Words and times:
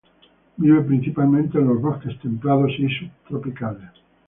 Vive 0.57 0.81
principalmente 0.83 1.59
en 1.59 1.67
los 1.67 1.79
bosques 1.79 2.19
templados 2.21 2.71
y 2.79 2.87
subtropicales. 2.89 3.91